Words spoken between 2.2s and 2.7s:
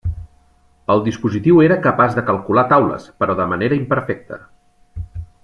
de calcular